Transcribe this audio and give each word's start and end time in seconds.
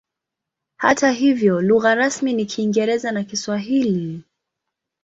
Hata 0.77 1.11
hivyo 1.11 1.61
lugha 1.61 1.95
rasmi 1.95 2.33
ni 2.33 2.45
Kiingereza 2.45 3.11
na 3.11 3.23
Kiswahili. 3.23 4.23